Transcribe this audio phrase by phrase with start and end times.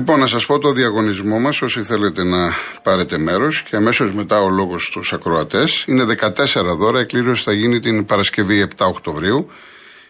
[0.00, 4.42] Λοιπόν, να σας πω το διαγωνισμό μας, όσοι θέλετε να πάρετε μέρος και αμέσως μετά
[4.42, 5.84] ο λόγος στους ακροατές.
[5.86, 9.50] Είναι 14 δώρα, εκκλήρωση θα γίνει την Παρασκευή 7 Οκτωβρίου.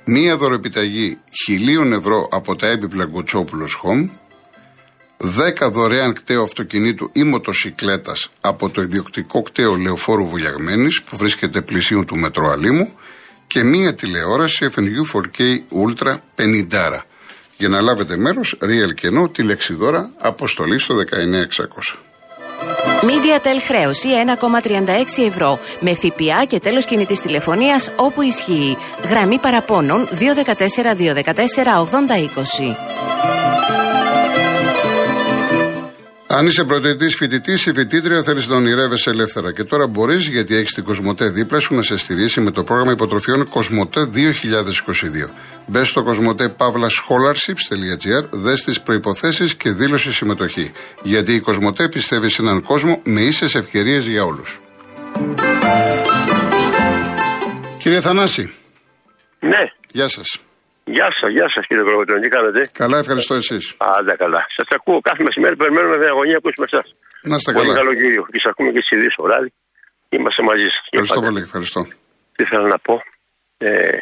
[0.05, 4.09] Μία δωρεπιταγή χιλίων ευρώ από τα έπιπλα Γκοτσόπουλο Home.
[5.67, 12.05] 10 δωρεάν κταίο αυτοκινήτου ή μοτοσυκλέτας από το ιδιοκτικό κταίο Λεωφόρου Βουλιαγμένης που βρίσκεται πλησίων
[12.05, 12.93] του Μετρό Αλήμου
[13.47, 17.01] και μία τηλεόραση FNU 4K Ultra 50.
[17.57, 22.08] Για να λάβετε μέρος, real κενό, τη λεξιδόρα, αποστολή στο 19600.
[23.01, 24.07] MediaTel χρέωση
[25.17, 28.77] 1,36 ευρώ με ΦΠΑ και τέλος κινητής τηλεφωνίας όπου ισχύει.
[29.09, 33.08] Γραμμή παραπώνων 214 214 8020.
[36.31, 39.53] Αν είσαι πρωτοετής φοιτητής ή φοιτήτρια, θέλεις να ονειρεύεσαι ελεύθερα.
[39.53, 42.91] Και τώρα μπορείς, γιατί έχεις την Κοσμοτέ δίπλα σου, να σε στηρίσει με το πρόγραμμα
[42.91, 45.29] υποτροφιών Κοσμοτέ 2022.
[45.65, 50.71] Μπες στο κοσμοτέ scholarships.gr, δες τις προποθέσει και δήλωση συμμετοχή.
[51.03, 54.59] Γιατί η Κοσμοτέ πιστεύει σε έναν κόσμο με ίσες ευκαιρίες για όλους.
[57.77, 58.53] Κύριε Θανάση.
[59.39, 59.63] Ναι.
[59.91, 60.39] Γεια σας.
[60.95, 63.73] Γεια σας, γεια σας κύριε Κολοκοτρόνη, τι κάνετε; Καλά, ευχαριστώ εσείς.
[63.77, 64.41] Άντε καλά.
[64.57, 66.87] Σας ακούω κάθε μεσημέρι, περιμένουμε με αγωνία που ακούσουμε εσάς.
[67.29, 67.79] Να είστε Πολύ καλά.
[67.79, 68.23] καλό κύριο.
[68.31, 69.49] Και σας ακούμε και εσεί δύο το βράδυ.
[70.09, 70.81] Είμαστε μαζί σας.
[70.91, 71.81] Ευχαριστώ πολύ, ευχαριστώ.
[72.35, 72.93] Τι θέλω να πω.
[73.57, 73.97] Ε,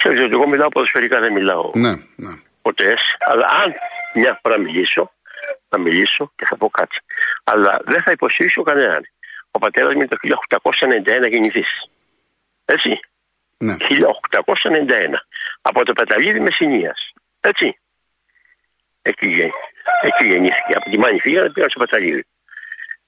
[0.00, 1.92] Ξέρετε ότι εγώ μιλάω ποδοσφαιρικά, δεν μιλάω Ναι,
[2.24, 2.32] ναι.
[2.62, 2.90] ποτέ.
[3.30, 3.68] Αλλά αν
[4.14, 5.12] μια φορά μιλήσω,
[5.68, 6.96] θα μιλήσω και θα πω κάτι.
[7.44, 9.02] Αλλά δεν θα υποστηρίξω κανέναν.
[9.50, 11.64] Ο πατέρας μου είναι το 1891 γεννηθή.
[12.64, 12.90] Έτσι.
[13.66, 13.76] Ναι.
[13.78, 15.20] 1891.
[15.62, 17.12] Από το Πεταλίδη Μεσσηνίας.
[17.40, 17.66] Έτσι.
[19.02, 19.52] Εκεί, γεν-
[20.02, 20.72] εκεί γεννήθηκε.
[20.74, 22.24] Από τη Μάνη φύγανε, πήγαν στο Πεταλίδη.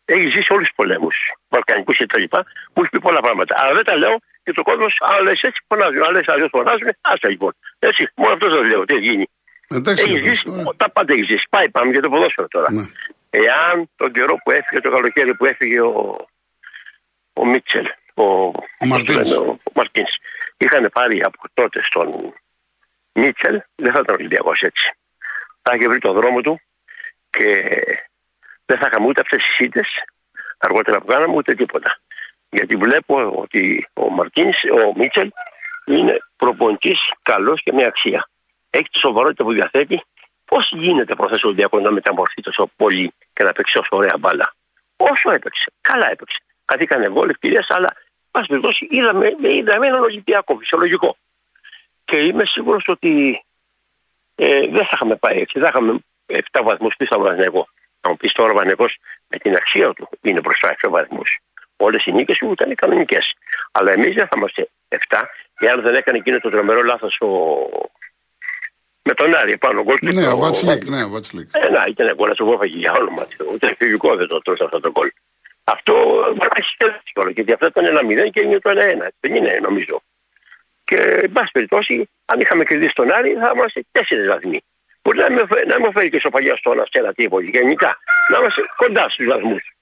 [0.04, 1.16] Έχει ζήσει όλους τους πολέμους,
[1.48, 2.38] Βαλκανικούς και τα λοιπά,
[2.72, 3.54] μου έχει πει πολλά πράγματα.
[3.58, 6.88] Αλλά δεν τα λέω και το κόσμο, αν λες έτσι φωνάζουν, αν λες αλλιώς φωνάζουν,
[7.00, 7.52] άστα λοιπόν.
[7.78, 9.26] Έτσι, μόνο αυτός δεν λέω, τι έχει γίνει.
[9.70, 10.64] Εντάξει, Έχει λοιπόν, ζήσει, ωραία.
[10.76, 11.46] τα πάντα έχει ζήσει.
[11.50, 12.72] Πάει, πάμε για το ποδόσφαιρο τώρα.
[12.72, 12.84] Ναι.
[13.30, 16.26] Εάν τον καιρό που έφυγε, το καλοκαίρι που έφυγε ο,
[17.32, 18.86] ο Μίτσελ, ο, Ο
[19.74, 20.14] Μαρτίνς.
[20.62, 22.34] Ο, ο Μαρτίνς, είχαν πάρει από τότε στον
[23.12, 24.92] Μίτσελ, δεν θα ήταν Ολυμπιακός έτσι.
[25.62, 26.60] Θα είχε βρει τον δρόμο του
[27.30, 27.68] και
[28.66, 29.84] δεν θα είχαμε ούτε αυτές τις ήττε
[30.58, 32.00] αργότερα που κάναμε ούτε τίποτα.
[32.50, 35.30] Γιατί βλέπω ότι ο Μαρτίνς, ο Μίτσελ
[35.84, 38.28] είναι προπονητής καλός και με αξία.
[38.70, 40.02] Έχει τη σοβαρότητα που διαθέτει.
[40.44, 44.54] Πώς γίνεται προ Ολυμπιακός να μεταμορφεί τόσο πολύ και να παίξει όσο ωραία μπάλα;
[44.96, 45.72] Όσο έπαιξε.
[45.80, 46.38] Καλά έπαιξε.
[46.64, 47.92] Κάτι έκανε γκολ, ευκαιρίες, αλλά
[48.32, 51.16] πας περιπτώσει είδαμε, είδαμε έναν Ολυμπιακό φυσιολογικό.
[52.04, 53.44] Και είμαι σίγουρος ότι
[54.34, 55.58] ε, δεν θα είχαμε πάει έτσι.
[55.58, 57.68] Δεν θα είχαμε 7 βαθμούς πίσω από τον Παναγενικό.
[58.00, 58.98] Να μου πεις τώρα ο Παναγενικός
[59.28, 61.22] με την αξία του είναι μπροστά 7 βαθμού.
[61.76, 63.34] Όλες οι νίκες του ήταν κανονικές.
[63.72, 65.22] Αλλά εμείς δεν θα είμαστε 7,
[65.58, 67.28] εάν δεν έκανε εκείνο το τρομερό λάθος ο...
[69.02, 69.98] με τον Άρη πάνω γκολ.
[70.00, 71.48] Ναι, ο Βατσλίκ, ναι, ο Βατσλίκ.
[71.52, 73.48] Ε, να, ήταν γκολ, σου έφαγε για όνομα του.
[73.52, 75.10] Ούτε φυσικό δεν το τρώσε αυτό το γκολ.
[75.64, 76.24] Αυτό
[76.54, 79.08] έχει τελειώσει κιόλας, γιατί αυτό ήταν ένα 0 και είναι το 1-1.
[79.20, 80.02] Δεν είναι, νομίζω.
[80.84, 84.60] Και, εν πάση περιπτώσει, αν είχαμε κερδίσει τον Άρη, θα είμαστε τέσσερις βαθμοί.
[85.02, 87.44] Μπορεί να με, φε- να με φέρει και στο παλιό στόνα σε ένα τίποτα.
[87.44, 87.98] Γενικά,
[88.30, 89.74] να είμαστε κοντά στους βαθμούς.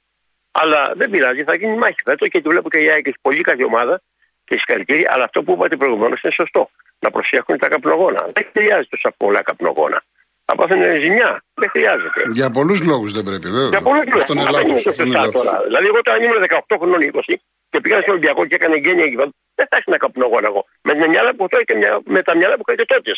[0.50, 3.40] Αλλά δεν πειράζει, θα γίνει μάχη φέτος και τη βλέπω και η ΑΕΚ έχει πολύ
[3.40, 4.00] καλή ομάδα
[4.44, 5.10] και συγχαρητήρια.
[5.12, 6.70] Αλλά αυτό που είπατε προηγουμένως είναι σωστό.
[6.98, 8.28] Να προσέχουν τα καπνογόνα.
[8.32, 10.02] Δεν χρειάζεται τόσα πολλά καπνογόνα.
[10.50, 11.30] Θα πάθουν ζημιά.
[11.62, 12.20] Δεν χρειάζεται.
[12.38, 13.70] Για πολλούς λόγους δεν πρέπει, βέβαια.
[13.74, 14.86] Για πολλούς Αυτό είναι λάθος.
[14.90, 15.34] Αυτό είναι λάθος.
[15.40, 15.54] τώρα.
[15.68, 17.34] Δηλαδή, εγώ όταν ήμουν 18 χρονών 20
[17.70, 20.62] και πήγα στο Ολυμπιακό και έκανε γένεια εκεί πάνω, δεν θα άρχισα να καπνογόνα εγώ.
[20.86, 23.12] Με, τα μυαλά που τώρα και μια- με τα μυαλά που είχα και τότε.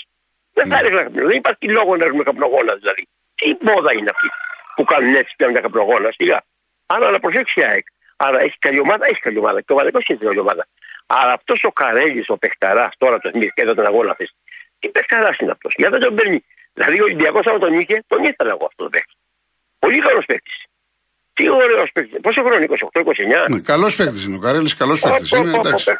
[0.56, 1.28] Δεν θα έριχνα καπνογόνα.
[1.30, 3.02] Δεν υπάρχει λόγο να έχουμε καπνογόνας δηλαδή.
[3.38, 4.28] Τι μόδα είναι αυτή
[4.76, 6.12] που κάνουν έτσι πια με τα καπνογόνας.
[6.20, 6.38] Σιγά.
[6.94, 7.86] Άρα να προσέξει η ΑΕΚ.
[8.26, 9.58] Άρα έχει καλή ομάδα, έχει καλή ομάδα.
[9.64, 10.64] Και ο Βαλικός είναι καλή ομάδα.
[11.18, 14.26] Αλλά αυτός ο Καρέλη, ο παιχταρά, τώρα το θυμίζει και εδώ τον αγώνα αυτή.
[14.80, 16.38] Τι παιχταρά είναι αυτός; Για δεν τον παίρνει.
[16.76, 19.14] Δηλαδή ο Ολυμπιακός, άμα τον είχε, τον ήθελα εγώ αυτό το παίχτη.
[19.84, 20.52] Πολύ καλός παίχτη.
[21.36, 22.14] Τι ωραίος παίχτη.
[22.26, 23.48] Πόσο χρόνο, 28-29.
[23.52, 25.52] Ναι, καλός παίκτης είναι ο Καρέλης, καλός παίκτης είναι.
[25.60, 25.90] Εντάξει.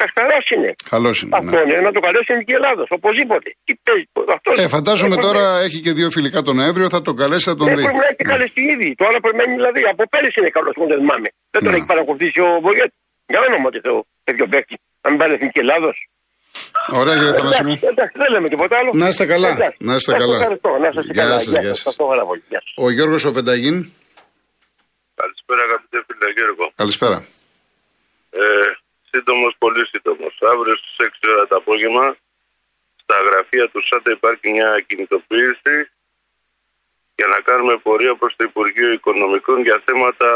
[0.00, 0.70] Παιχταρά είναι.
[0.94, 1.30] Καλός είναι.
[1.40, 1.60] Αυτό Ναι.
[1.72, 2.86] είναι να το καλέσει η Ελλάδος.
[2.98, 3.48] Οπωσδήποτε.
[3.66, 4.04] Τι παίζει.
[4.36, 7.56] αυτός- Ε, φαντάζομαι Ε, τώρα έχει και δύο φιλικά τον Νοέμβριο, θα τον καλέσει, θα
[7.60, 7.82] τον δεν δει.
[7.82, 8.88] πρέπει να έχει καλέσει ήδη.
[9.02, 9.80] Τώρα περιμένει δηλαδή.
[9.92, 11.28] Από πέρυσι είναι καλός που δεν θυμάμαι.
[11.52, 11.76] Δεν τον Ναι.
[11.78, 12.90] έχει παρακολουθήσει ο Βογέτ.
[13.32, 13.94] Για μένα μου το
[14.28, 14.74] τέτοιο παίκτη.
[15.04, 15.96] Αν μην πάρει εθνική Ελλάδος.
[17.00, 17.72] Ωραία, κύριε Θανασιμού.
[17.72, 18.90] Εντάξει, εντάξει, δεν λέμε τίποτα άλλο.
[19.02, 19.48] Να είστε καλά.
[19.48, 19.78] Εντάξει.
[19.88, 20.36] Να είστε Σας καλά.
[20.40, 20.70] Ευχαριστώ.
[20.82, 21.38] Να είστε Γεια καλά.
[21.38, 21.78] σας, Γεια γεια σας.
[21.78, 21.86] σας.
[21.86, 22.42] Ευχαριστώ πάρα πολύ.
[22.52, 22.72] Γεια σας.
[22.84, 23.76] Ο Γιώργος ο Φενταγίν.
[25.20, 26.64] Καλησπέρα αγαπητέ φίλε Γιώργο.
[26.82, 27.18] Καλησπέρα.
[28.40, 28.42] Ε,
[29.10, 30.34] σύντομος, πολύ σύντομος.
[30.52, 32.06] Αύριο στις 6 ώρα το απόγευμα
[33.02, 35.76] στα γραφεία του ΣΑΤΑ υπάρχει μια κινητοποίηση
[37.18, 40.28] για να κάνουμε πορεία προς το Υπουργείο Οικονομικών για θέματα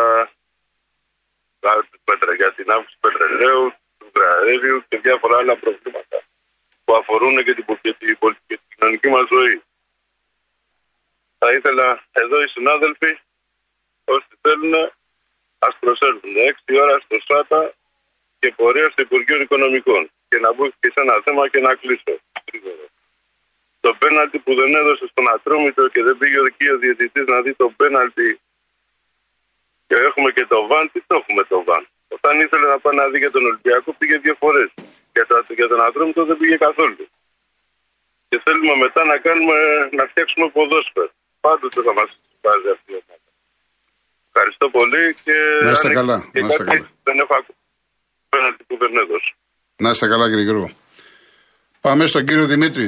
[2.42, 3.64] για την αύξηση του πετρελαίου,
[4.12, 6.22] του γραέριου και διάφορα άλλα προβλήματα
[6.84, 8.14] που αφορούν και την, πολιτική
[8.46, 9.62] και την κοινωνική μας ζωή.
[11.38, 13.18] Θα ήθελα εδώ οι συνάδελφοι,
[14.04, 14.74] όσοι θέλουν,
[15.58, 16.34] ας προσέλθουν
[16.66, 17.74] 6 ώρα στο ΣΑΤΑ
[18.38, 22.14] και πορεία στο Υπουργείο Οικονομικών και να μπουν και σε ένα θέμα και να κλείσω.
[23.80, 27.54] Το πέναλτι που δεν έδωσε στον Ατρόμητο και δεν πήγε ο ο διαιτητής να δει
[27.54, 28.40] το πέναλτι
[29.86, 33.04] και έχουμε και το βαν, τι το έχουμε το βαν; Όταν ήθελε να πάει να
[33.10, 34.68] δει για τον Ολυμπιακό πήγε δύο φορές.
[35.14, 37.04] Για, το, για τον Ατρόμητο δεν πήγε καθόλου.
[38.28, 39.56] Και θέλουμε μετά να κάνουμε,
[39.98, 41.10] να φτιάξουμε ποδόσφαιρο.
[41.44, 42.08] Πάντοτε θα μας
[42.44, 43.26] βάζει αυτή η ομάδα.
[44.30, 45.36] Ευχαριστώ πολύ και.
[45.62, 46.16] Να είστε καλά.
[46.32, 46.88] να είστε καλά.
[47.08, 47.62] Δεν έχω ακούσει
[48.32, 49.32] πέναλτι που δεν έδωσε.
[49.76, 50.70] Να είστε καλά, κύριε Γιώργο.
[51.80, 52.86] Πάμε στον κύριο Δημήτρη.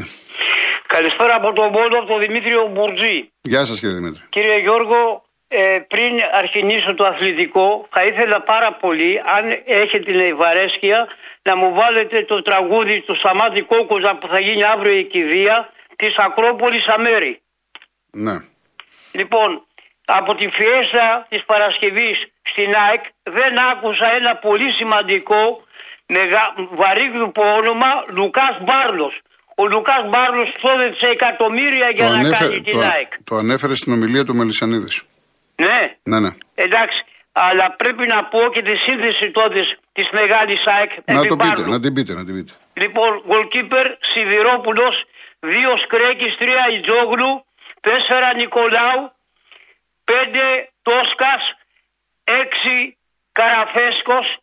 [0.87, 3.31] Καλησπέρα από τον Πόντο, από τον Δημήτριο Μπουρτζή.
[3.41, 4.23] Γεια σας, κύριε Δημήτρη.
[4.29, 11.08] Κύριε Γιώργο, ε, πριν αρχινήσω το αθλητικό, θα ήθελα πάρα πολύ, αν έχετε την ευαρέσκεια,
[11.43, 16.19] να μου βάλετε το τραγούδι του Σαμάτη Κόκοζα που θα γίνει αύριο η κηδεία της
[16.19, 17.41] Ακρόπολης Αμέρη.
[18.11, 18.37] Ναι.
[19.12, 19.67] Λοιπόν,
[20.05, 25.64] από τη φιέστα της Παρασκευής στην ΑΕΚ δεν άκουσα ένα πολύ σημαντικό
[26.06, 29.20] μεγα, βαρύγδουπο όνομα Λουκάς Μπάρλος.
[29.55, 33.11] Ο Λουκάς Μπάρλος ξόδεψε εκατομμύρια για να κάνει την το, ΑΕΚ.
[33.25, 35.02] Το ανέφερε στην ομιλία του Μελισανίδης.
[35.56, 35.97] Ναι.
[36.03, 36.31] Ναι, ναι.
[36.55, 37.05] Εντάξει.
[37.33, 40.91] Αλλά πρέπει να πω και τη σύνδεση τότε της μεγάλης ΑΕΚ.
[41.05, 42.53] Να το πείτε, να την πείτε, να την πείτε.
[42.73, 45.05] Λοιπόν, goalkeeper Σιδηρόπουλος,
[45.41, 47.45] δύο Σκρέκης, τρία Ιτζόγλου,
[47.81, 49.12] τέσσερα Νικολάου,
[50.05, 51.56] πέντε Τόσκας,
[52.25, 52.97] έξι
[53.33, 54.39] Καραφέσκος,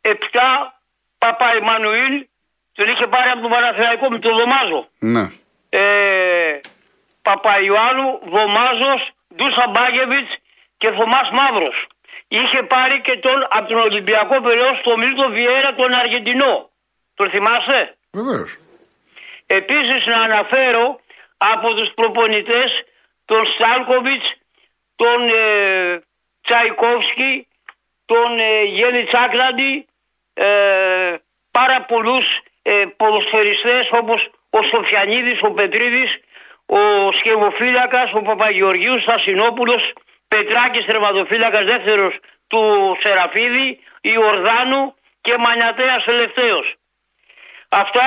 [0.00, 0.80] επτά
[1.18, 2.26] Παπαϊμανουήλ,
[2.72, 4.88] τον είχε πάρει από τον Παναθηναϊκό με τον Δωμάζο.
[4.98, 5.30] Ναι.
[5.68, 6.60] Ε,
[7.22, 10.30] Παπαϊωάννου, Δωμάζος, Ντούσα Μπάγεβιτ
[10.82, 11.86] και Θωμάς Μαύρος.
[12.28, 16.70] Είχε πάρει και τον από τον Ολυμπιακό περιό στο Μίλτο Βιέρα τον Αργεντινό.
[17.14, 18.58] Τον θυμάστε; Βεβαίως.
[19.46, 21.00] Επίσης να αναφέρω
[21.36, 22.84] από τους προπονητές
[23.24, 24.34] τον Στάλκοβιτς,
[24.96, 26.00] τον ε,
[26.42, 27.48] Τσαϊκόφσκι,
[28.04, 29.86] τον ε, Γέννη Τσάκλαντι,
[30.34, 31.14] ε,
[31.50, 36.20] πάρα πολλούς ε, ποδοσφαιριστές όπως ο Σοφιανίδης, ο Πετρίδης,
[36.66, 39.92] ο Σχεβοφύλακας, ο Παπαγεωργίου, Στασινόπουλος,
[40.32, 42.12] Πετράκης τερματοφύλακας δεύτερος
[42.50, 42.62] του
[43.02, 43.68] Σεραφίδη,
[44.14, 44.82] Ιορδάνου
[45.24, 46.66] και Μανιατέας τελευταίος.
[47.82, 48.06] Αυτά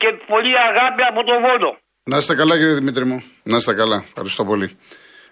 [0.00, 1.70] και πολύ αγάπη από τον Βόλο.
[2.10, 3.18] Να είστε καλά κύριε Δημήτρη μου.
[3.42, 4.04] Να είστε καλά.
[4.08, 4.68] Ευχαριστώ πολύ.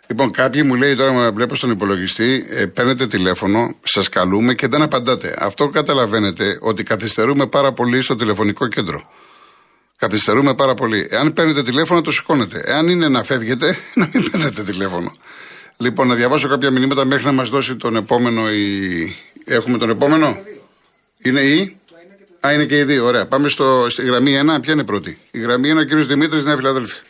[0.06, 4.66] Λοιπόν, κάποιοι μου λέει τώρα, με βλέπω στον υπολογιστή, ε, παίρνετε τηλέφωνο, σας καλούμε και
[4.68, 5.34] δεν απαντάτε.
[5.38, 9.10] Αυτό καταλαβαίνετε ότι καθυστερούμε πάρα πολύ στο τηλεφωνικό κέντρο.
[9.96, 11.06] Καθυστερούμε πάρα πολύ.
[11.10, 12.62] Εάν παίρνετε τηλέφωνο, το σηκώνετε.
[12.64, 15.12] Εάν είναι να φεύγετε, να μην παίρνετε τηλέφωνο.
[15.76, 18.50] Λοιπόν, να διαβάσω κάποια μηνύματα μέχρι να μας δώσει τον επόμενο.
[18.50, 19.16] Η...
[19.44, 20.36] Έχουμε τον επόμενο;
[21.22, 21.76] Είναι η.
[22.46, 23.04] Α, είναι και οι δύο.
[23.04, 23.26] Ωραία.
[23.26, 24.60] Πάμε στο, στη γραμμή 1.
[24.60, 27.00] Ποια είναι η πρώτη; Η γραμμή 1, ο κύριος Δημήτρης, Νέα Φιλαδέλφια.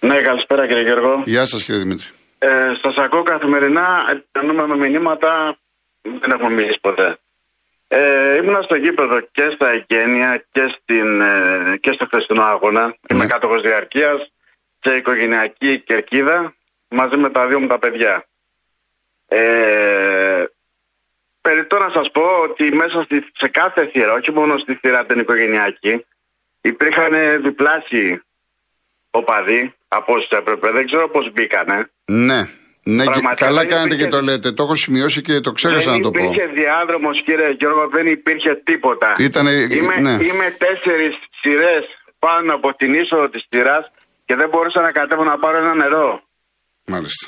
[0.00, 1.22] Ναι, καλησπέρα κύριε Γιώργο.
[1.24, 2.06] Γεια σας κύριε Δημήτρη.
[2.38, 2.48] Ε,
[2.82, 5.58] Σας ακούω καθημερινά, επικοινωνούμε με μηνύματα,
[6.02, 7.18] δεν έχουμε μιλήσει ποτέ.
[7.88, 12.86] Ε, ήμουνα στο γήπεδο και στα εγγένεια και, στην, ε, και στο χθεσινό αγώνα.
[12.86, 12.94] Ναι.
[13.08, 14.32] Είμαι κάτοχος διαρκείας
[14.80, 16.54] σε οικογενειακή κερκίδα
[16.88, 18.26] μαζί με τα δύο μου τα παιδιά.
[19.28, 20.44] Ε,
[21.40, 25.18] περιττώ να σας πω ότι μέσα στη, σε κάθε θύρα, όχι μόνο στη θύρα την
[25.18, 26.04] οικογενειακή,
[26.60, 28.22] υπήρχαν διπλάσιοι
[29.10, 30.70] οπαδοί από όσους έπρεπε.
[30.70, 31.90] Δεν ξέρω πώς μπήκανε.
[32.04, 32.40] Ναι.
[32.88, 34.52] Ναι, και καλά κάνετε και το λέτε.
[34.52, 36.18] Το έχω σημειώσει και το ξέχασα να το πω.
[36.18, 39.12] Δεν υπήρχε διάδρομος, κύριε Γιώργο, δεν υπήρχε τίποτα.
[39.18, 40.10] Ήτανε, είμαι, ναι.
[40.10, 41.76] είμαι τέσσερις σειρέ
[42.18, 43.90] πάνω από την είσοδο της τυρά
[44.24, 46.22] και δεν μπορούσα να κατέβω να πάρω ένα νερό.
[46.86, 47.26] Μάλιστα.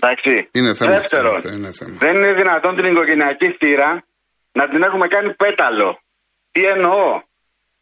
[0.00, 0.48] Εντάξει.
[0.52, 0.92] Είναι θέμα.
[0.92, 1.96] Δεύτερον, είναι θέμα.
[1.98, 4.04] δεν είναι δυνατόν την οικογενειακή θύρα
[4.52, 5.98] να την έχουμε κάνει πέταλο.
[6.52, 7.22] Τι εννοώ;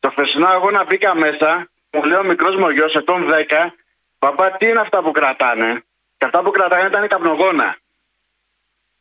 [0.00, 1.50] Το χθεσινό αγώνα μπήκα μέσα,
[1.92, 3.74] μου λέει ο μικρός μου γιος, ετών 10,
[4.18, 5.70] Παπά, τι είναι αυτά που κρατάνε;
[6.18, 7.76] Και αυτά που κρατάνε ήταν η καπνογόνα.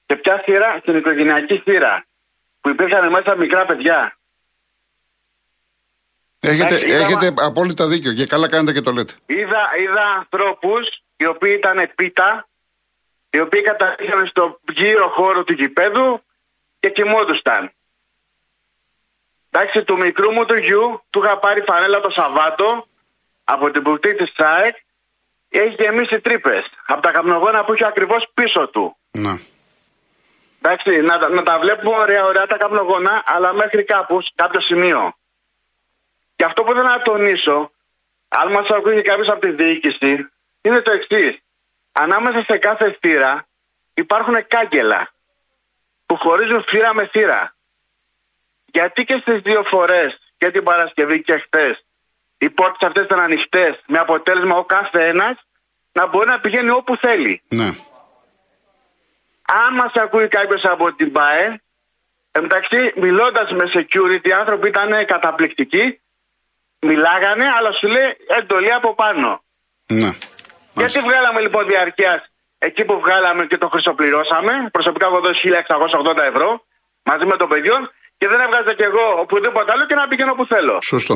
[0.05, 2.05] Και ποια θύρα, στην οικογενειακή θύρα.
[2.61, 3.99] Που υπήρχαν μέσα μικρά παιδιά.
[6.39, 9.13] Έχετε, Εντάξει, έχετε είδα- απόλυτα δίκιο και καλά κάνετε και το λέτε.
[9.25, 10.85] Είδα, είδα ανθρώπους
[11.21, 12.47] οι οποίοι ήταν πίτα,
[13.29, 16.21] οι οποίοι καταρχήν στο γύρο χώρο του γηπέδου
[16.79, 17.71] και κοιμόντουσαν.
[19.49, 22.87] Εντάξει, του μικρού μου του γιου, του είχα πάρει φανέλα το Σαββάτο
[23.43, 24.75] από την πουρτή της ΣΑΕΚ
[25.49, 28.95] έχει γεμίσει τρύπες από τα καπνογόνα που είχε ακριβώς πίσω του.
[29.11, 29.39] Να.
[30.61, 34.59] Εντάξει, να, τα- να τα βλέπουμε ωραία, ωραία τα καπνογόνα, αλλά μέχρι κάπου, σε κάποιο
[34.59, 35.13] σημείο.
[36.35, 37.71] Και αυτό που θέλω να τονίσω,
[38.27, 40.30] αν μας ακούει κάποιος από τη διοίκηση,
[40.61, 41.39] είναι το εξής.
[41.91, 43.47] Ανάμεσα σε κάθε θύρα
[43.93, 45.11] υπάρχουν κάγκελα
[46.05, 47.55] που χωρίζουν θύρα με θύρα.
[48.65, 51.85] Γιατί και στις δύο φορές, και την Παρασκευή και χθες,
[52.37, 55.45] οι πόρτες αυτές ήταν ανοιχτές, με αποτέλεσμα ο κάθε ένας
[55.91, 57.41] να μπορεί να πηγαίνει όπου θέλει.
[57.47, 57.75] Ναι.
[59.65, 61.61] Αν μας ακούει κάποιος από την ΠΑΕ,
[62.31, 65.99] εντάξει, μιλώντας με security, οι άνθρωποι ήταν καταπληκτικοί,
[66.79, 69.43] μιλάγανε, αλλά σου λέει εντολή από πάνω.
[69.87, 70.11] Ναι.
[70.73, 72.21] Γιατί βγάλαμε λοιπόν διαρκείας
[72.67, 74.53] εκεί που βγάλαμε και το χρυσοπληρώσαμε.
[74.71, 75.39] Προσωπικά έχω δώσει
[76.17, 76.49] 1680 ευρώ
[77.09, 77.77] μαζί με το παιδιό
[78.19, 80.75] και δεν έβγαζα κι εγώ οπουδήποτε άλλο και να πηγαίνω όπου θέλω.
[80.93, 81.15] Σωστό.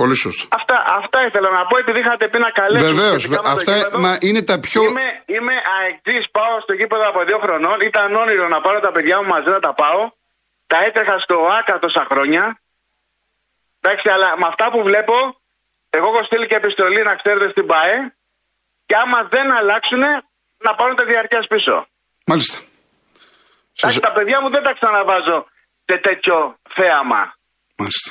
[0.00, 0.44] Πολύ σωστό.
[0.58, 2.92] Αυτά, αυτά ήθελα να πω επειδή είχατε πει να καλέσουμε.
[2.92, 3.22] Βεβαίως.
[3.22, 3.98] σχετικά με το Αυτά γήπεδο.
[4.04, 4.82] μα είναι τα πιο.
[4.82, 7.76] Είμαι, είμαι αεκτής, πάω στο γήπεδο από δύο χρονών.
[7.90, 10.00] Ήταν όνειρο να πάρω τα παιδιά μου μαζί να τα πάω.
[10.66, 12.44] Τα έτρεχα στο ΆΚΑ τόσα χρόνια.
[13.80, 15.16] Εντάξει, αλλά με αυτά που βλέπω,
[15.90, 17.96] εγώ έχω στείλει και επιστολή να ξέρετε στην ΠΑΕ.
[18.92, 20.02] Και άμα δεν αλλάξουν,
[20.66, 21.74] να πάρουν τα διαρκεία πίσω.
[22.30, 22.58] Μάλιστα.
[23.72, 23.90] Σας...
[23.96, 25.38] Εντάξει, τα παιδιά μου δεν τα ξαναβάζω
[25.88, 26.34] σε τέτοιο
[26.76, 27.22] θέαμα.
[27.80, 28.10] Μάλιστα.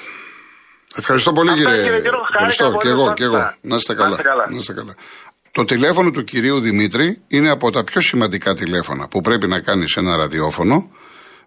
[1.02, 1.84] Ευχαριστώ πολύ Αυτά, κύριε.
[1.86, 3.38] κύριε Γιώργο, χάρηκα Ευχαριστώ πολύ και εγώ, που και εγώ.
[3.38, 3.58] άκουσα.
[3.62, 4.16] Να είστε Να καλά.
[4.16, 4.46] είστε καλά.
[4.50, 4.94] Να είστε καλά.
[5.52, 9.96] Το τηλέφωνο του κυρίου Δημήτρη είναι από τα πιο σημαντικά τηλέφωνα που πρέπει να κάνεις
[9.96, 10.92] ένα ραδιόφωνο,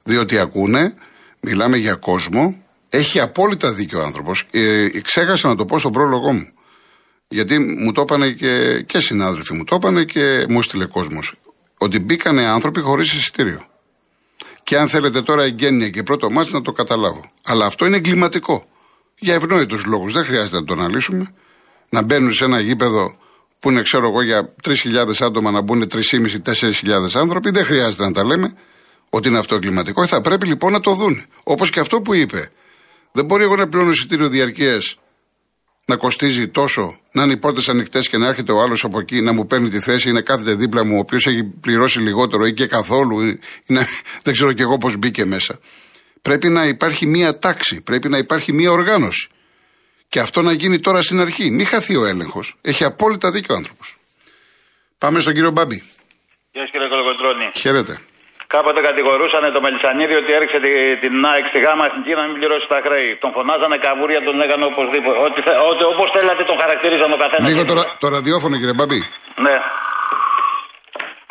[0.02, 0.94] διότι ακούνε,
[1.40, 2.64] μιλάμε για κόσμο.
[2.90, 4.46] Έχει απόλυτα δίκιο ο άνθρωπος.
[4.50, 6.53] Ε, ξέχασα να το πω στον πρόλογό μου.
[7.34, 11.34] Γιατί μου το είπανε και, και συνάδελφοι μου το είπανε και μου έστειλε κόσμος.
[11.78, 13.66] Ότι μπήκανε άνθρωποι χωρίς εισιτήριο.
[14.62, 17.30] Και αν θέλετε τώρα εγγένεια και πρώτο μάτι να το καταλάβω.
[17.44, 18.66] Αλλά αυτό είναι εγκληματικό.
[19.18, 20.12] Για ευνόητους λόγους.
[20.12, 21.34] Δεν χρειάζεται να το αναλύσουμε.
[21.88, 23.16] Να μπαίνουν σε ένα γήπεδο
[23.58, 24.74] που είναι, ξέρω εγώ, για 3.000
[25.20, 26.00] άτομα να μπουν 3.500-4.000
[27.14, 27.50] άνθρωποι.
[27.50, 28.54] Δεν χρειάζεται να τα λέμε
[29.10, 30.06] ότι είναι αυτό εγκληματικό.
[30.06, 31.24] Θα πρέπει λοιπόν να το δουν.
[31.42, 32.50] Όπως και αυτό που είπε.
[33.12, 34.98] Δεν μπορεί εγώ να πληρώνω εισιτήριο διαρκείας
[35.84, 39.20] να κοστίζει τόσο, να είναι οι πόρτε ανοιχτές και να έρχεται ο άλλος από εκεί
[39.20, 42.46] να μου παίρνει τη θέση ή να κάθεται δίπλα μου, ο οποίος έχει πληρώσει λιγότερο
[42.46, 43.86] ή και καθόλου, ή να,
[44.24, 45.60] δεν ξέρω κι εγώ πώς μπήκε μέσα.
[46.22, 49.28] Πρέπει να υπάρχει μία τάξη, πρέπει να υπάρχει μία οργάνωση.
[50.08, 51.50] Και αυτό να γίνει τώρα στην αρχή.
[51.50, 52.56] Μην χαθεί ο έλεγχος.
[52.60, 53.96] Έχει απόλυτα δίκιο ο άνθρωπος.
[54.98, 55.82] Πάμε στον κύριο Μπάμπη.
[56.52, 57.50] Γεια σας κύριε Κολοκοντρώνη.
[57.54, 58.00] Χαίρετε.
[58.54, 62.66] Κάποτε κατηγορούσαν το Μελισανίδη ότι έριξε τη- την ΑΕΚ στη γάμα εθνική να μην πληρώσει
[62.74, 63.10] τα χρέη.
[63.22, 65.18] Τον φωνάζανε καβούρια, τον λέγανε οπωσδήποτε.
[65.26, 67.46] Ό,τι, θε- ό,τι, όπως θέλατε τον χαρακτηρίζαν ο καθένας.
[67.50, 68.98] Λίγο το, ρα- το ραδιόφωνο, κύριε Μπάμπη.
[69.46, 69.56] Ναι.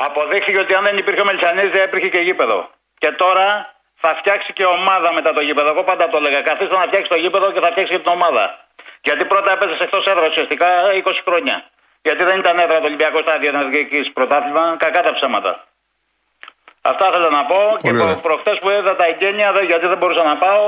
[0.07, 2.57] Αποδείχθηκε ότι αν δεν υπήρχε ο Μελισανίδης δεν υπήρχε και γήπεδο.
[3.01, 3.47] Και τώρα
[4.03, 5.67] θα φτιάξει και ομάδα μετά το γήπεδο.
[5.73, 6.39] Εγώ πάντα το έλεγα.
[6.49, 8.43] Καθίστε να φτιάξει το γήπεδο και θα φτιάξει και την ομάδα.
[9.07, 10.67] Γιατί πρώτα έπαιζε εκτός έδρας ουσιαστικά
[11.03, 11.55] 20 χρόνια.
[12.07, 15.51] Γιατί δεν ήταν έδρα το Ολυμπιακό Στάδιο να διεκδικήσει πρωτάθλημα, κακά τα ψέματα.
[16.91, 18.21] Αυτά ήθελα να πω και Πολύ προ, ωραία.
[18.27, 20.65] προχτέ που είδα τα εγγένεια, δεν- γιατί δεν μπορούσα να πάω,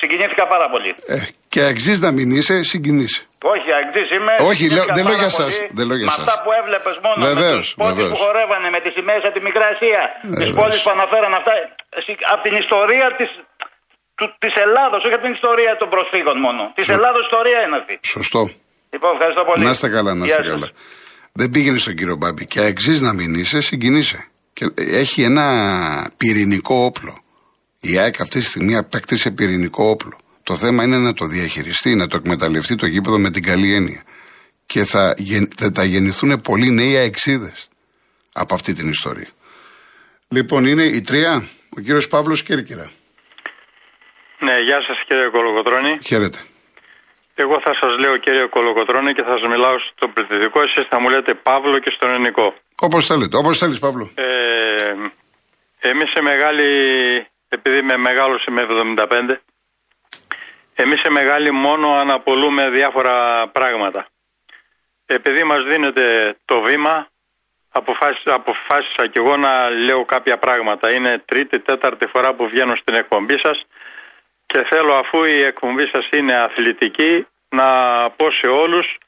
[0.00, 0.90] συγκινήθηκα πάρα πολύ.
[1.14, 1.18] Ε,
[1.52, 3.20] και αξίζεις να μην είσαι, συγκινήσει.
[3.54, 4.34] Όχι, αγγλής είμαι.
[4.50, 6.22] Όχι, λέω- συγκινήθηκα δεν λέω πάρα για πολύ σας, δεν λέω για Με σας.
[6.24, 7.18] αυτά που έβλεπες μόνο.
[7.30, 8.10] Βεβαίως, με τους πόντους βεβαίως.
[8.12, 10.58] που χορεύανε, με τις σημαίες από τη Μικρά Ασία, τις Βεβαίως.
[10.60, 11.52] πόλεις που αναφέραν αυτά.
[12.34, 13.24] Από την ιστορία τη
[14.44, 16.62] της Ελλάδος, όχι από την ιστορία των προσφύγων μόνο.
[16.78, 17.94] Της Ελλάδος ιστορία είναι αυτή.
[18.16, 18.42] Σωστό.
[18.94, 19.64] Λοιπόν, ευχαριστώ πολύ.
[19.64, 20.52] Να είστε καλά, να Γεια είστε σας.
[20.54, 20.68] καλά.
[21.40, 24.20] Δεν πήγαινε στον κύριο Μπάμπη και αξίζεις να μην είσαι, συγκινείσαι.
[24.52, 27.22] Και έχει ένα πυρηνικό όπλο.
[27.80, 30.18] Η ΑΕΚ αυτή τη στιγμή απέκτησε πυρηνικό όπλο.
[30.42, 34.02] Το θέμα είναι να το διαχειριστεί, να το εκμεταλλευτεί το γήπεδο με την καλή έννοια.
[34.66, 37.68] Και θα, γεν- θα τα γεννηθούν πολλοί νέοι αεξίδες
[38.32, 39.28] από αυτή την ιστορία.
[40.28, 42.90] Λοιπόν, είναι η τρία, ο κύριος Παύλος Κέρκυρα.
[44.38, 45.98] Ναι, γεια σας κύριε Κολοκοτρώνη.
[46.06, 46.38] Χαίρετε.
[47.34, 50.62] Εγώ θα σας λέω κύριε Κολοκοτρώνη και θα σας μιλάω στο πληθυντικό.
[50.62, 52.54] Εσείς θα μου λέτε Παύλο και στον ελληνικό.
[52.84, 54.10] Όπως θέλετε, όπως θέλεις, Παύλο.
[54.14, 54.94] Ε,
[55.78, 56.66] εμείς σε μεγάλη,
[57.48, 59.40] επειδή με μεγάλωσε με 75,
[60.74, 64.06] εμείς σε μεγάλη μόνο αναπολούμε διάφορα πράγματα.
[65.06, 67.08] Επειδή μας δίνεται το βήμα,
[67.68, 70.90] αποφάσισα, αποφάσισα και εγώ να λέω κάποια πράγματα.
[70.90, 73.64] Είναι τρίτη, τέταρτη φορά που βγαίνω στην εκπομπή σας
[74.46, 77.66] και θέλω αφού η εκπομπή σας είναι αθλητική να
[78.10, 78.98] πω σε όλους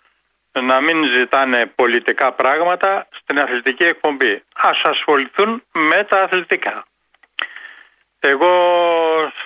[0.60, 4.42] να μην ζητάνε πολιτικά πράγματα στην αθλητική εκπομπή.
[4.54, 6.84] Ας ασχοληθούν με τα αθλητικά.
[8.20, 8.52] Εγώ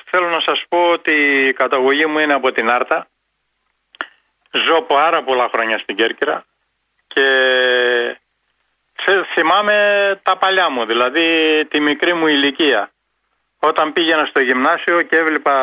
[0.04, 1.12] θέλω να σας πω ότι
[1.46, 3.08] η καταγωγή μου είναι από την Άρτα.
[4.50, 6.44] Ζω πάρα πολλά χρόνια στην Κέρκυρα
[7.06, 7.22] και
[8.94, 12.90] θε- θυμάμαι τα παλιά μου, δηλαδή τη μικρή μου ηλικία.
[13.60, 15.54] Όταν πήγαινα στο γυμνάσιο και έβλεπα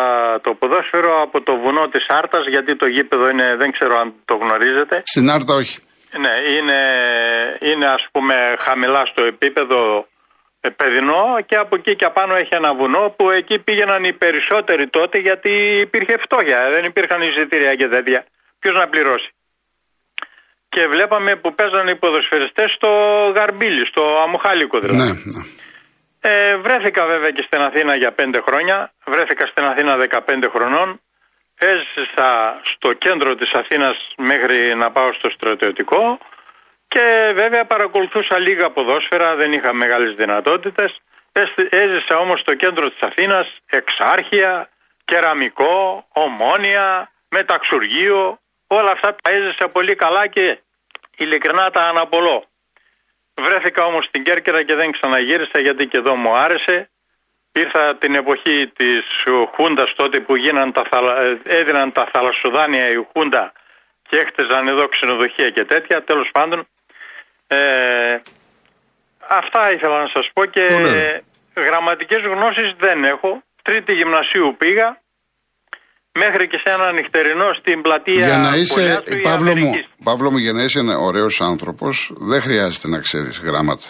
[0.43, 4.35] το ποδόσφαιρο από το βουνό της Άρτας, γιατί το γήπεδο είναι, δεν ξέρω αν το
[4.35, 5.77] γνωρίζετε, Στην Άρτα, όχι.
[6.23, 6.79] ναι, είναι,
[7.59, 10.07] είναι ας πούμε χαμηλά στο επίπεδο
[10.61, 14.87] ε, παιδινό και από εκεί και απάνω έχει ένα βουνό που εκεί πήγαιναν οι περισσότεροι
[14.87, 15.51] τότε γιατί
[15.85, 18.25] υπήρχε φτώχεια, δεν υπήρχαν εισιτήρια και τέτοια.
[18.59, 19.29] Ποιος να πληρώσει;
[20.69, 22.89] Και βλέπαμε που παίζανε οι ποδοσφαιριστές στο
[23.35, 25.01] Γαρμπίλι, στο Αμοχάλικο δηλαδή.
[25.01, 25.43] Ναι, ναι.
[26.27, 28.91] Ε, βρέθηκα βέβαια και στην Αθήνα για πέντε χρόνια.
[29.05, 31.01] Βρέθηκα στην Αθήνα 15 χρονών.
[31.57, 36.17] Έζησα στο κέντρο της Αθήνας μέχρι να πάω στο στρατιωτικό.
[36.87, 41.01] Και βέβαια παρακολουθούσα λίγα ποδόσφαιρα, δεν είχα μεγάλες δυνατότητες.
[41.69, 44.69] Έζησα όμως στο κέντρο της Αθήνας, εξάρχεια,
[45.05, 50.59] κεραμικό, ομόνια, μεταξουργείο, όλα αυτά τα έζησα πολύ καλά και
[51.17, 52.45] ειλικρινά τα αναπολώ.
[53.41, 56.89] Βρέθηκα όμως στην Κέρκυρα και δεν ξαναγύρισα γιατί και εδώ μου άρεσε.
[57.51, 59.03] Ήρθα την εποχή της
[59.53, 60.83] Χούντας τότε που γίναν τα,
[61.43, 63.53] έδιναν τα θαλασσοδάνεια η Χούντα
[64.09, 66.03] και έχτιζαν εδώ ξενοδοχεία και τέτοια.
[66.03, 66.67] Τέλος πάντων
[67.47, 68.17] ε,
[69.27, 70.61] αυτά ήθελα να σας πω και
[71.55, 73.43] γραμματικές γνώσεις δεν έχω.
[73.61, 75.01] Τρίτη γυμνασίου πήγα
[76.21, 79.71] μέχρι και σε ένα νυχτερινό στην πλατεία για να είσαι, Παύλο μου,
[80.03, 81.93] Παύλο μου, για να είσαι ένα ωραίος άνθρωπος
[82.31, 83.87] δεν χρειάζεται να ξέρεις γράμματα.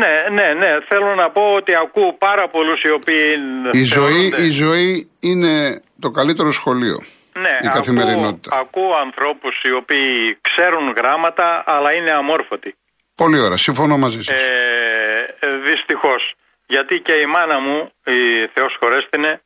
[0.00, 0.70] Ναι, ναι, ναι.
[0.88, 3.24] Θέλω να πω ότι ακούω πάρα πολλούς οι οποίοι...
[3.70, 6.98] Η ζωή, η ζωή είναι το καλύτερο σχολείο.
[7.44, 8.56] Ναι, η καθημερινότητα.
[8.56, 12.70] Ακούω, ακούω ανθρώπους οι οποίοι ξέρουν γράμματα, αλλά είναι αμόρφωτοι.
[13.14, 14.42] Πολύ ωραία, συμφωνώ μαζί σας.
[14.42, 16.34] Ε, Δυστυχώς.
[16.66, 18.20] Γιατί και η μάνα μου, η
[18.54, 19.40] Θεός χωρέστηνε,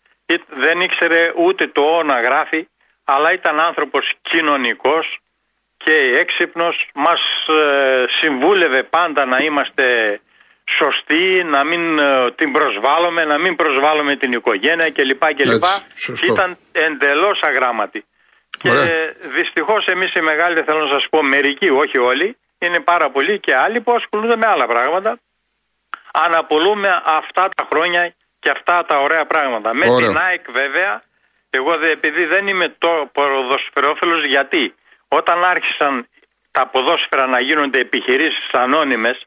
[0.49, 2.69] δεν ήξερε ούτε το «ο» να γράφει,
[3.05, 5.19] αλλά ήταν άνθρωπος κοινωνικός
[5.77, 6.89] και έξυπνος.
[6.95, 9.87] Μας ε, συμβούλευε πάντα να είμαστε
[10.79, 15.25] σωστή, να μην ε, την προσβάλλουμε, να μην προσβάλλουμε την οικογένεια κλπ.
[15.35, 15.65] κλπ.
[16.31, 18.05] Ήταν εντελώς αγράμματη.
[18.59, 18.71] Και
[19.37, 23.55] δυστυχώς εμείς οι μεγάλοι, θέλω να σας πω, μερικοί, όχι όλοι, είναι πάρα πολλοί και
[23.57, 25.19] άλλοι που ασχολούνται με άλλα πράγματα.
[26.13, 29.75] Αναπολούμε αυτά τα χρόνια και αυτά τα ωραία πράγματα.
[29.75, 31.03] Με την ΑΕΚ βέβαια,
[31.51, 34.75] εγώ επειδή δεν είμαι το ποδοσφαιρόφιλος, γιατί
[35.09, 36.09] όταν άρχισαν
[36.51, 39.19] τα ποδόσφαιρα να γίνονται επιχειρήσεις ανώνυμες,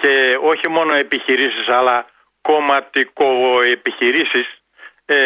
[0.00, 2.06] και όχι μόνο επιχειρήσεις αλλά
[2.42, 3.30] κομματικό
[3.72, 4.46] επιχειρήσεις
[5.04, 5.16] ε,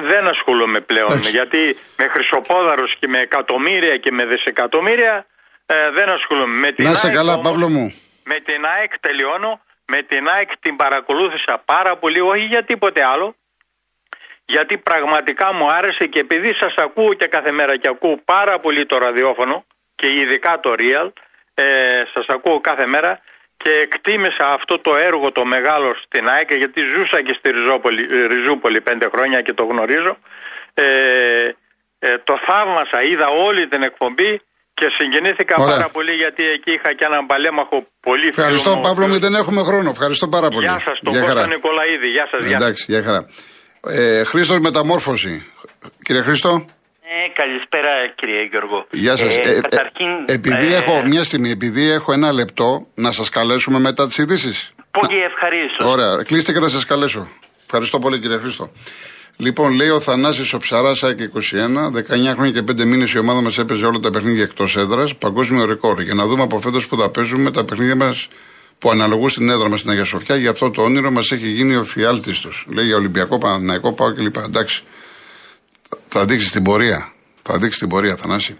[0.00, 5.26] δεν ασχολούμαι πλέον γιατί με χρυσοπόδαρους και με εκατομμύρια και με δισεκατομμύρια
[5.66, 6.56] ε, δεν ασχολούμαι.
[6.64, 7.94] Με την Να σε καλά Παύλο μου.
[8.24, 13.36] Με την ΑΕΚ τελειώνω, με την ΑΕΚ την παρακολούθησα πάρα πολύ, όχι για τίποτε άλλο,
[14.44, 18.86] γιατί πραγματικά μου άρεσε και επειδή σας ακούω και κάθε μέρα και ακούω πάρα πολύ
[18.86, 19.64] το ραδιόφωνο
[19.94, 21.12] και ειδικά το Real,
[21.54, 23.20] ε, σας ακούω κάθε μέρα,
[23.62, 28.80] και εκτίμησα αυτό το έργο το μεγάλο στην ΑΕΚ γιατί ζούσα και στη Ριζούπολη, Ριζούπολη
[28.80, 30.18] πέντε χρόνια και το γνωρίζω.
[30.74, 31.50] Ε,
[31.98, 34.40] ε, το θαύμασα, είδα όλη την εκπομπή
[34.78, 38.34] και συγκινήθηκα πάρα πολύ γιατί εκεί είχα και έναν παλέμαχο πολύ φίλο.
[38.36, 39.88] Ευχαριστώ Παύλο μου, δεν έχουμε χρόνο.
[39.90, 40.66] Ευχαριστώ πάρα πολύ.
[40.66, 42.08] Γεια σας, τον Κώστα Νικολαίδη.
[42.16, 42.56] Γεια σας, γεια.
[42.60, 43.20] Εντάξει, γεια χαρά.
[43.86, 45.34] Ε, Χρήστος Μεταμόρφωση.
[46.02, 46.64] Κύριε Χρήστο.
[47.14, 48.86] Ε, καλησπέρα κύριε Γιώργο.
[48.90, 49.36] Γεια σας.
[49.36, 49.60] Ε, ε,
[50.26, 54.72] ε επειδή έχω, μια στιγμή, επειδή έχω ένα λεπτό, να σας καλέσουμε μετά τις ειδήσεις.
[54.90, 55.86] Πολύ ευχαρίστως.
[55.86, 57.28] Ωραία, κλείστε και θα σας καλέσω.
[57.64, 58.72] Ευχαριστώ πολύ κύριε Χρήστο.
[59.36, 63.40] Λοιπόν, λέει ο Θανάσης ο Ψαράς και 21, 19 χρόνια και 5 μήνες η ομάδα
[63.40, 66.00] μας έπαιζε όλα τα παιχνίδια εκτός έδρας, παγκόσμιο ρεκόρ.
[66.00, 68.28] Για να δούμε από φέτος που τα παίζουμε τα παιχνίδια μας
[68.78, 71.76] που αναλογούν στην έδρα μας στην Αγία Σοφιά, για αυτό το όνειρο μας έχει γίνει
[71.76, 72.50] ο φιάλτη του.
[72.66, 74.36] Λέει για Ολυμπιακό, Παναθηναϊκό, πάω κλπ.
[74.36, 74.82] Εντάξει.
[76.08, 77.12] Θα δείξεις την πορεία.
[77.42, 78.58] Θα δείξεις την πορεία, Θανάση.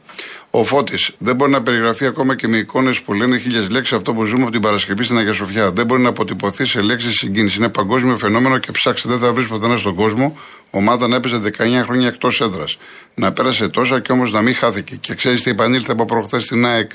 [0.55, 4.15] Ο Φώτης δεν μπορεί να περιγραφεί ακόμα και με εικόνες που λένε χίλιες λέξεις αυτό
[4.15, 5.73] που ζούμε από την Παρασκευή στην Αγία Σοφιά.
[5.73, 7.57] Δεν μπορεί να αποτυπωθεί σε λέξεις συγκίνησης.
[7.57, 10.39] Είναι παγκόσμιο φαινόμενο και ψάξει δεν θα βρεις πουθενά στον κόσμο.
[10.71, 12.79] Ομάδα να έπαιζε 19 χρόνια εκτός έδρας.
[13.15, 14.97] Να πέρασε τόσα και όμως να μην χάθηκε.
[14.97, 16.91] Και ξέρεις τι επανήλθε από προχθές στην ΑΕΚ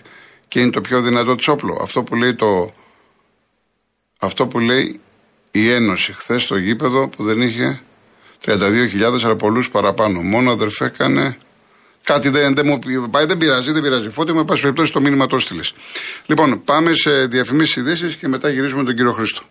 [0.48, 1.80] και είναι το πιο δυνατό της όπλο.
[1.82, 2.74] Αυτό που λέει το.
[4.20, 5.00] Αυτό που λέει
[5.52, 7.82] η Ένωση χθες στο γήπεδο που δεν είχε
[8.46, 10.22] 32.000 αλλά πολλούς παραπάνω.
[10.22, 11.38] Μόνο αδερφέ έκανε.
[12.08, 14.10] Κάτι δεν, δεν μου πάει, δεν πειράζει, δεν πειράζει.
[14.10, 15.74] Φώτη μου, πάση περιπτώσει, το μήνυμα το έστειλες.
[16.26, 19.42] Λοιπόν, πάμε σε διαφημίσεις ειδήσεις και μετά γυρίζουμε τον κύριο Χρήστο.